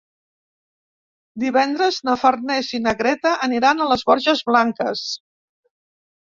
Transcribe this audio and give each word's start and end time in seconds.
Divendres 1.43 1.99
na 2.09 2.15
Farners 2.21 2.71
i 2.77 2.79
na 2.87 2.95
Greta 3.03 3.35
aniran 3.49 3.85
a 3.85 3.89
les 3.93 4.07
Borges 4.09 4.43
Blanques. 4.49 5.05